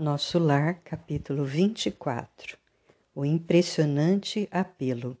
[0.00, 2.56] Nosso Lar, capítulo 24
[3.12, 5.18] O impressionante apelo.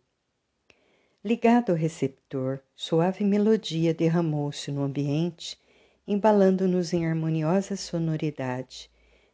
[1.24, 5.58] Ligado ao receptor, suave melodia derramou-se no ambiente,
[6.06, 8.88] embalando-nos em harmoniosa sonoridade,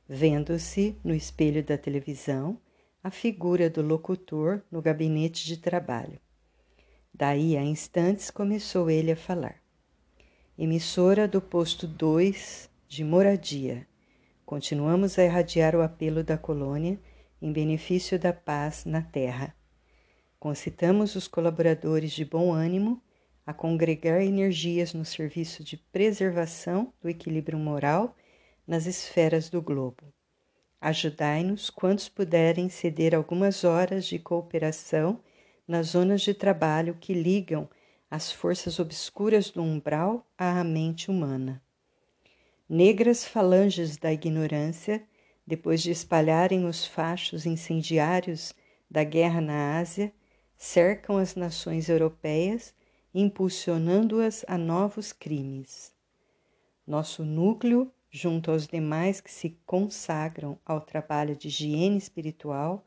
[0.09, 2.59] vendo-se no espelho da televisão
[3.03, 6.19] a figura do locutor no gabinete de trabalho.
[7.13, 9.61] Daí a instantes começou ele a falar.
[10.59, 13.87] Emissora do posto 2 de moradia
[14.45, 17.01] Continuamos a irradiar o apelo da colônia
[17.41, 19.57] em benefício da paz na Terra.
[20.39, 23.03] Concitamos os colaboradores de bom ânimo
[23.47, 28.15] a congregar energias no serviço de preservação do equilíbrio moral
[28.67, 30.13] nas esferas do globo.
[30.79, 35.21] Ajudai-nos quantos puderem ceder algumas horas de cooperação
[35.67, 37.67] nas zonas de trabalho que ligam
[38.11, 41.64] as forças obscuras do umbral à mente humana.
[42.69, 45.07] Negras falanges da ignorância,
[45.47, 48.55] depois de espalharem os fachos incendiários
[48.91, 50.11] da guerra na Ásia,
[50.57, 52.75] cercam as nações europeias,
[53.15, 55.93] impulsionando-as a novos crimes.
[56.87, 62.87] Nosso núcleo, junto aos demais que se consagram ao trabalho de higiene espiritual,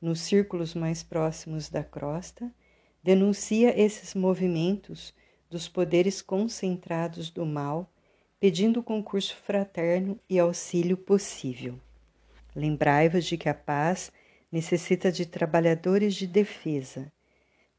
[0.00, 2.52] nos círculos mais próximos da crosta,
[3.04, 5.14] denuncia esses movimentos
[5.48, 7.91] dos poderes concentrados do mal
[8.42, 11.78] pedindo concurso fraterno e auxílio possível.
[12.56, 14.10] Lembrai-vos de que a paz
[14.50, 17.12] necessita de trabalhadores de defesa.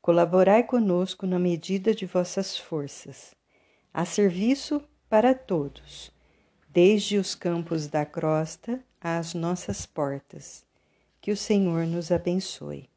[0.02, 3.36] Colaborai conosco na medida de vossas forças.
[3.94, 6.10] Há serviço para todos,
[6.70, 10.64] desde os campos da crosta às nossas portas.
[11.20, 12.90] Que o Senhor nos abençoe.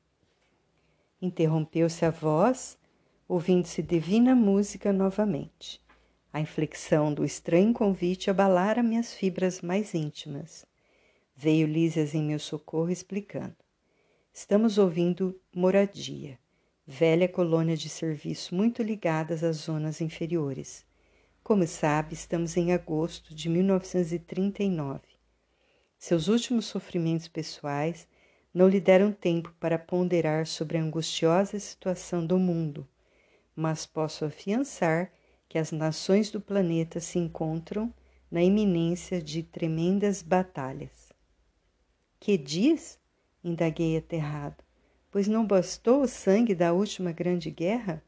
[1.20, 2.78] Interrompeu-se a voz,
[3.26, 5.84] ouvindo-se divina música novamente.
[6.36, 10.66] A inflexão do estranho convite abalara minhas fibras mais íntimas.
[11.34, 13.56] Veio Lísias em meu socorro explicando.
[14.34, 16.38] Estamos ouvindo moradia,
[16.86, 20.84] velha colônia de serviço muito ligadas às zonas inferiores.
[21.42, 25.00] Como sabe, estamos em agosto de 1939.
[25.98, 28.06] Seus últimos sofrimentos pessoais
[28.52, 32.86] não lhe deram tempo para ponderar sobre a angustiosa situação do mundo,
[33.56, 35.10] mas posso afiançar
[35.48, 37.92] que as nações do planeta se encontram
[38.30, 41.12] na iminência de tremendas batalhas.
[42.18, 42.98] Que diz?
[43.44, 44.64] indaguei aterrado,
[45.10, 48.02] pois não bastou o sangue da última grande guerra?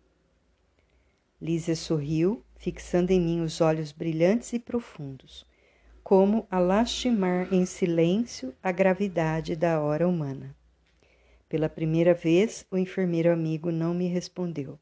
[1.40, 5.46] Lísia sorriu, fixando em mim os olhos brilhantes e profundos,
[6.02, 10.56] como a lastimar em silêncio a gravidade da hora humana.
[11.48, 14.78] Pela primeira vez, o enfermeiro amigo não me respondeu.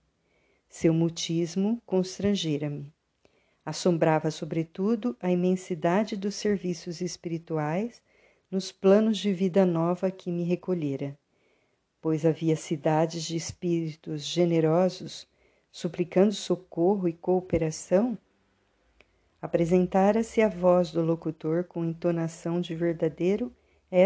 [0.79, 2.93] Seu mutismo constrangera-me.
[3.65, 8.03] Assombrava, sobretudo, a imensidade dos serviços espirituais
[8.51, 11.19] nos planos de vida nova que me recolhera,
[11.99, 15.27] pois havia cidades de espíritos generosos
[15.73, 18.19] suplicando socorro e cooperação.
[19.41, 23.51] Apresentara-se a voz do locutor com entonação de verdadeiro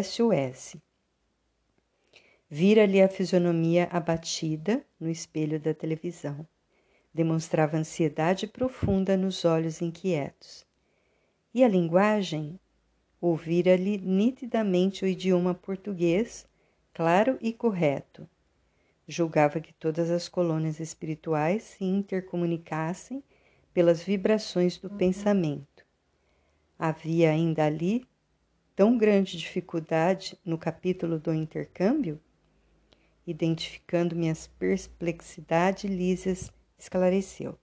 [0.05, 0.77] SOS.
[2.49, 6.47] Vira-lhe a fisionomia abatida no espelho da televisão
[7.13, 10.67] demonstrava ansiedade profunda nos olhos inquietos.
[11.53, 12.59] E a linguagem?
[13.21, 16.47] Ouvira-lhe nitidamente o idioma português,
[16.95, 18.29] claro e correto.
[19.07, 23.23] Julgava que todas as colônias espirituais se intercomunicassem
[23.75, 25.85] pelas vibrações do pensamento.
[26.79, 28.07] Havia ainda ali
[28.75, 32.21] tão grande dificuldade no capítulo do intercâmbio?
[33.27, 37.59] Identificando minhas perplexidades, Lísias esclareceu.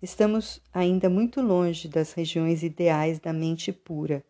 [0.00, 4.24] Estamos ainda muito longe das regiões ideais da mente pura.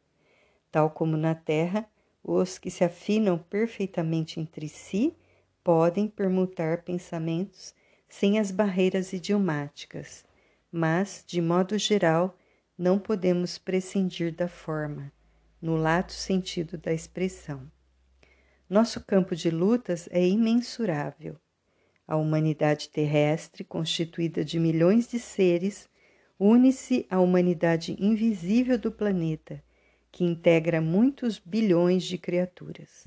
[0.73, 1.89] Tal como na Terra,
[2.23, 5.15] os que se afinam perfeitamente entre si
[5.63, 7.75] podem permutar pensamentos
[8.09, 10.25] sem as barreiras idiomáticas,
[10.71, 12.39] mas, de modo geral,
[12.79, 15.13] não podemos prescindir da forma,
[15.61, 17.71] no lato sentido da expressão.
[18.69, 21.37] Nosso campo de lutas é imensurável
[22.07, 25.89] a humanidade terrestre, constituída de milhões de seres,
[26.39, 29.63] une-se à humanidade invisível do planeta,
[30.13, 33.07] que integra muitos bilhões de criaturas.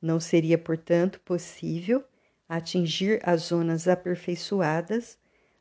[0.00, 2.04] Não seria, portanto, possível
[2.48, 5.18] atingir as zonas aperfeiçoadas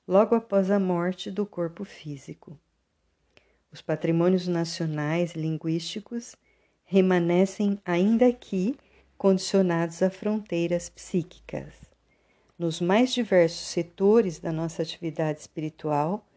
[0.07, 2.59] logo após a morte do corpo físico.
[3.71, 6.35] Os patrimônios nacionais linguísticos
[6.83, 8.75] remanescem ainda aqui
[9.17, 11.88] condicionados a fronteiras psíquicas.
[12.59, 16.27] Nos mais diversos setores da nossa atividade espiritual,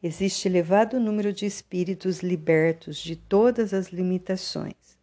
[0.00, 4.96] existe elevado número de espíritos libertos de todas as limitações.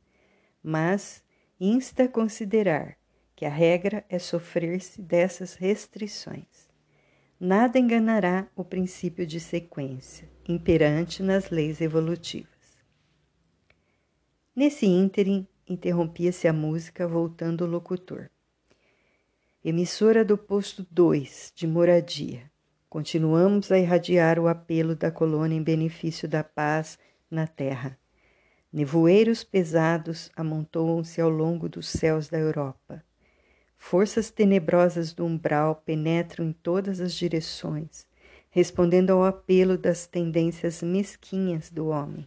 [0.63, 1.21] mas
[1.59, 2.97] insta a considerar
[3.35, 6.69] que a regra é sofrer-se dessas restrições.
[7.37, 12.77] Nada enganará o princípio de sequência, imperante nas leis evolutivas.
[14.55, 18.29] Nesse ínterim, interrompia-se a música, voltando o locutor.
[19.61, 22.49] Emissora do posto 2 de moradia.
[22.89, 26.97] Continuamos a irradiar o apelo da colônia em benefício da paz
[27.29, 27.99] na terra.
[28.71, 33.03] Nevoeiros pesados amontoam-se ao longo dos céus da Europa.
[33.77, 38.07] Forças tenebrosas do umbral penetram em todas as direções,
[38.49, 42.25] respondendo ao apelo das tendências mesquinhas do homem.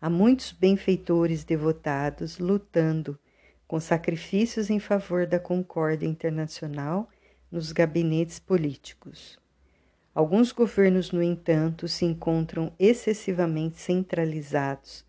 [0.00, 3.18] Há muitos benfeitores devotados lutando
[3.66, 7.08] com sacrifícios em favor da concórdia internacional
[7.50, 9.38] nos gabinetes políticos.
[10.14, 15.04] Alguns governos, no entanto, se encontram excessivamente centralizados,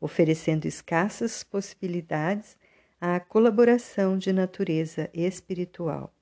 [0.00, 2.56] oferecendo escassas possibilidades
[3.00, 6.12] à colaboração de natureza espiritual.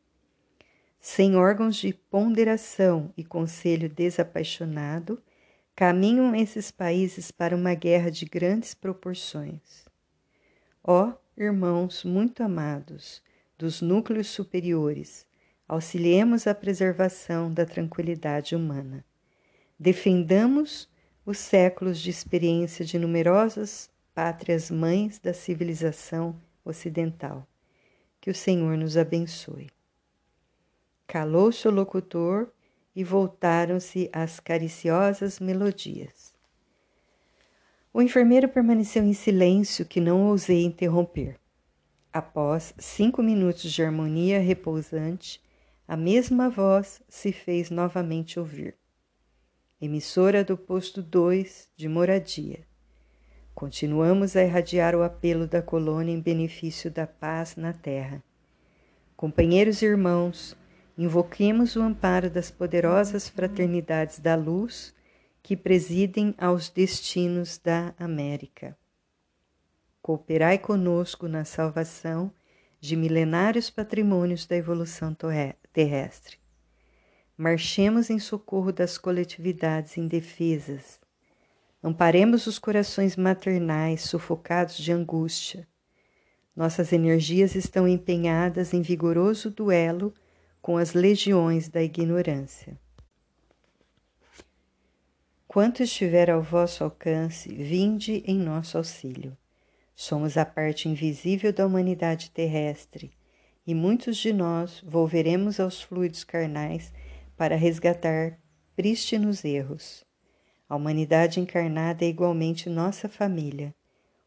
[1.00, 5.22] Sem órgãos de ponderação e conselho desapaixonado,
[5.74, 9.86] caminham esses países para uma guerra de grandes proporções.
[10.82, 13.22] Ó irmãos muito amados
[13.58, 15.26] dos núcleos superiores,
[15.68, 19.04] auxiliemos a preservação da tranquilidade humana.
[19.78, 20.88] Defendamos
[21.26, 27.46] os séculos de experiência de numerosas pátrias mães da civilização ocidental.
[28.18, 29.68] Que o Senhor nos abençoe.
[31.06, 32.50] Calou-se o locutor
[32.94, 36.35] e voltaram-se às cariciosas melodias.
[37.96, 41.40] O enfermeiro permaneceu em silêncio, que não ousei interromper.
[42.12, 45.42] Após cinco minutos de harmonia repousante,
[45.88, 48.76] a mesma voz se fez novamente ouvir.
[49.80, 52.66] Emissora do posto 2 de moradia.
[53.54, 58.22] Continuamos a irradiar o apelo da colônia em benefício da paz na terra.
[59.16, 60.54] Companheiros e irmãos,
[60.98, 64.94] invoquemos o amparo das poderosas fraternidades da luz
[65.46, 68.76] que presidem aos destinos da América.
[70.02, 72.32] Cooperai conosco na salvação
[72.80, 75.16] de milenários patrimônios da evolução
[75.72, 76.38] terrestre.
[77.38, 80.98] Marchemos em socorro das coletividades indefesas.
[81.80, 85.64] Amparemos os corações maternais sufocados de angústia.
[86.56, 90.12] Nossas energias estão empenhadas em vigoroso duelo
[90.60, 92.76] com as legiões da ignorância.
[95.56, 99.34] Quanto estiver ao vosso alcance, vinde em nosso auxílio.
[99.94, 103.10] Somos a parte invisível da humanidade terrestre,
[103.66, 106.92] e muitos de nós volveremos aos fluidos carnais
[107.38, 108.38] para resgatar
[108.76, 110.04] prístinos erros.
[110.68, 113.74] A humanidade encarnada é igualmente nossa família.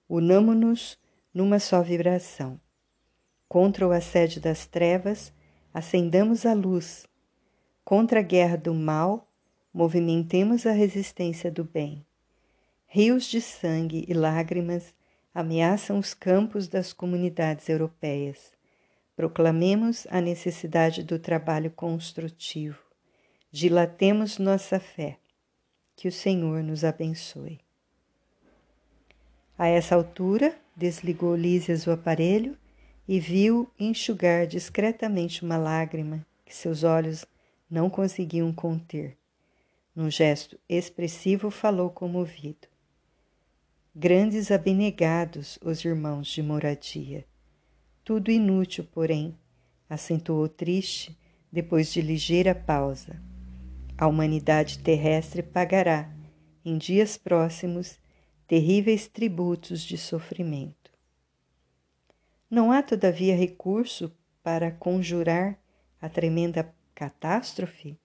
[0.09, 0.97] Unamo-nos
[1.31, 2.59] numa só vibração.
[3.47, 5.31] Contra o assédio das trevas,
[5.71, 7.05] acendamos a luz.
[7.85, 9.28] Contra a guerra do mal,
[9.73, 12.05] movimentemos a resistência do bem.
[12.87, 14.93] Rios de sangue e lágrimas
[15.33, 18.51] ameaçam os campos das comunidades europeias.
[19.15, 22.79] Proclamemos a necessidade do trabalho construtivo.
[23.51, 25.17] Dilatemos nossa fé.
[25.95, 27.59] Que o Senhor nos abençoe.
[29.57, 32.57] A essa altura, desligou Lísias o aparelho
[33.05, 37.25] e viu enxugar discretamente uma lágrima que seus olhos
[37.69, 39.18] não conseguiam conter.
[39.99, 42.69] Num gesto expressivo, falou comovido.
[43.93, 47.25] Grandes abnegados os irmãos de moradia.
[48.01, 49.37] Tudo inútil, porém,
[49.89, 51.19] acentuou triste
[51.51, 53.21] depois de ligeira pausa.
[53.97, 56.09] A humanidade terrestre pagará,
[56.63, 57.99] em dias próximos,
[58.47, 60.93] terríveis tributos de sofrimento.
[62.49, 65.59] Não há, todavia, recurso para conjurar
[66.01, 67.99] a tremenda catástrofe?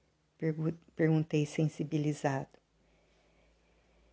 [0.96, 2.48] Perguntei sensibilizado.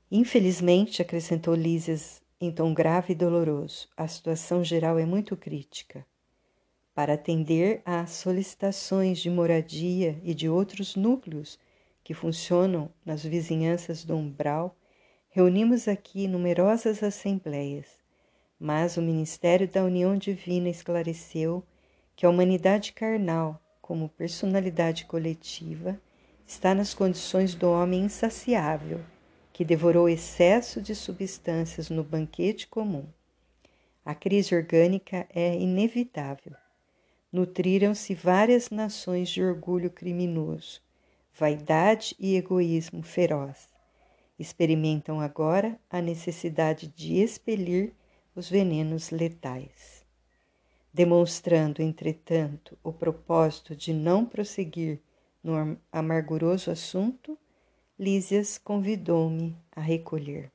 [0.10, 6.06] Infelizmente, acrescentou Lísias em tom grave e doloroso, a situação geral é muito crítica.
[6.94, 11.60] Para atender às solicitações de moradia e de outros núcleos
[12.04, 14.75] que funcionam nas vizinhanças do umbral,
[15.30, 18.01] reunimos aqui numerosas assembleias
[18.63, 21.63] mas o ministério da união divina esclareceu
[22.16, 26.00] que a humanidade carnal, como personalidade coletiva,
[26.51, 29.00] está nas condições do homem insaciável,
[29.53, 33.05] que devorou excesso de substâncias no banquete comum.
[34.03, 36.53] A crise orgânica é inevitável.
[37.31, 40.81] Nutriram-se várias nações de orgulho criminoso,
[41.34, 43.70] vaidade e egoísmo feroz.
[44.38, 47.93] Experimentam agora a necessidade de expelir
[48.36, 50.03] os venenos letais.
[50.93, 55.00] Demonstrando, entretanto, o propósito de não prosseguir
[55.43, 57.38] no amarguroso assunto,
[57.98, 60.51] Lísias convidou-me a recolher.